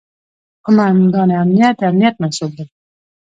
[0.65, 2.65] قوماندان امنیه د امنیت مسوول دی